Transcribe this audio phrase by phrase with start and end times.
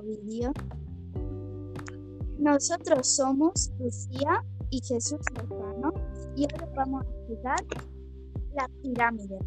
[0.00, 0.52] vídeo.
[2.38, 5.92] Nosotros somos Lucía y Jesús Lozano
[6.36, 7.58] y ahora vamos a explicar
[8.54, 9.40] las pirámides.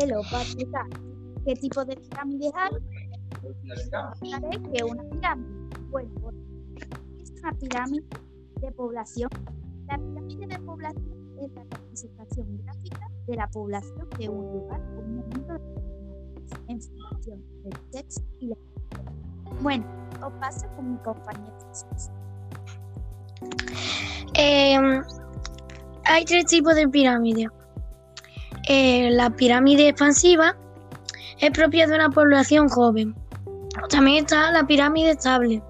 [0.00, 0.86] Él os va a explicar
[1.44, 2.70] qué tipo de pirámides hay.
[4.72, 5.58] Que una pirámide.
[5.90, 6.10] Bueno,
[7.20, 8.06] es una pirámide
[8.60, 9.30] de población.
[9.88, 15.00] La pirámide de población es la representación gráfica de la población de un lugar o
[15.00, 18.56] un momento determinado en función del texto y la
[19.60, 19.84] Bueno,
[20.22, 21.52] os paso con mi compañero.
[24.34, 24.78] Eh,
[26.04, 27.48] hay tres tipos de pirámides.
[28.68, 30.56] Eh, la pirámide expansiva
[31.38, 33.14] es propia de una población joven.
[33.90, 35.62] También está la pirámide estable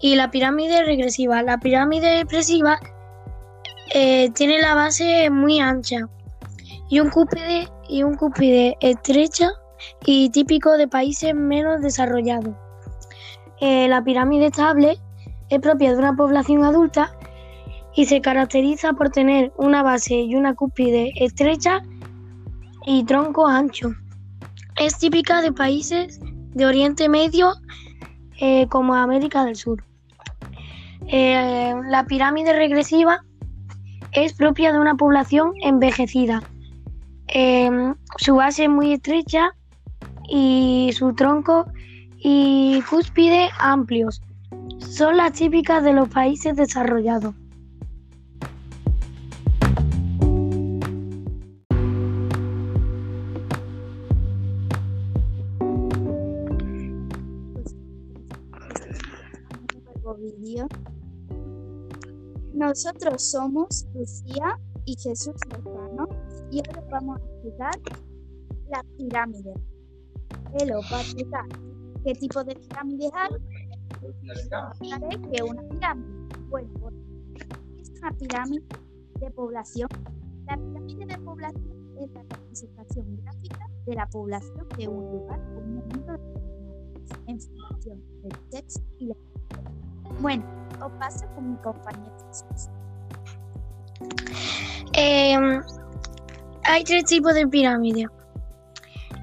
[0.00, 1.42] y la pirámide regresiva.
[1.42, 2.78] La pirámide expresiva
[3.94, 6.08] eh, tiene la base muy ancha
[6.88, 9.50] y un cúspide y un cúspide estrecha
[10.04, 12.54] y típico de países menos desarrollados.
[13.60, 14.98] Eh, la pirámide estable
[15.48, 17.12] es propia de una población adulta
[17.94, 21.82] y se caracteriza por tener una base y una cúspide estrecha
[22.86, 23.90] y tronco ancho.
[24.78, 26.20] Es típica de países
[26.54, 27.54] de Oriente Medio
[28.40, 29.82] eh, como América del Sur.
[31.08, 33.24] Eh, la pirámide regresiva
[34.12, 36.42] es propia de una población envejecida.
[38.16, 39.50] Su base es muy estrecha
[40.30, 41.66] y su tronco
[42.18, 44.20] y cúspide amplios.
[44.78, 47.34] Son las típicas de los países desarrollados.
[62.54, 66.08] Nosotros somos Lucía y Jesús Lozano
[66.50, 67.80] y ahora vamos a explicar
[68.68, 69.56] las pirámides.
[70.60, 71.44] Él os va a explicar
[72.08, 73.30] qué tipo de pirámides hay.
[75.30, 76.18] Que una pirámide.
[76.48, 76.94] Bueno, pues,
[77.82, 78.64] es una pirámide
[79.20, 79.88] de población.
[80.46, 85.58] La pirámide de población es la representación gráfica de la población de un lugar o
[85.58, 86.18] un determinado
[87.26, 89.14] en función del texto y la
[90.20, 90.42] bueno,
[90.82, 92.16] os paso con mi compañero.
[94.94, 95.36] Eh,
[96.64, 98.06] hay tres tipos de pirámides.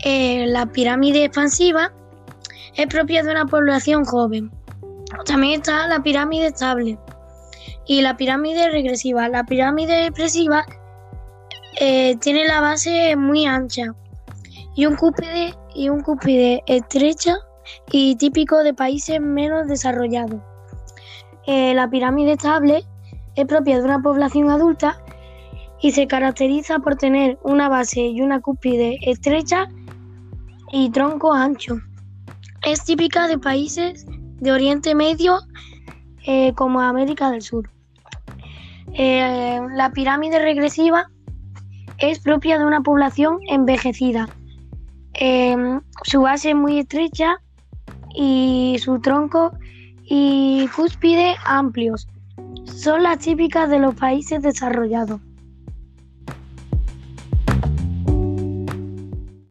[0.04, 1.92] Eh, la pirámide expansiva
[2.76, 4.52] es propia de una población joven.
[5.26, 6.98] También está la pirámide estable
[7.88, 9.30] y la pirámide regresiva.
[9.30, 10.66] La pirámide expresiva
[11.80, 13.94] eh, tiene la base muy ancha
[14.76, 17.38] y un cúspide y un cúspide estrecha
[17.92, 20.42] y típico de países menos desarrollados.
[21.48, 22.84] Eh, la pirámide estable
[23.36, 25.02] es propia de una población adulta
[25.82, 29.68] y se caracteriza por tener una base y una cúspide estrecha
[30.72, 31.78] y tronco ancho.
[32.66, 35.38] Es típica de países de Oriente Medio
[36.26, 37.70] eh, como América del Sur.
[38.94, 41.12] Eh, la pirámide regresiva
[42.00, 44.28] es propia de una población envejecida.
[45.14, 45.56] Eh,
[46.06, 47.38] su base es muy estrecha
[48.16, 49.52] y su tronco
[50.04, 52.08] y cúspide amplios.
[52.64, 55.22] Son las típicas de los países desarrollados.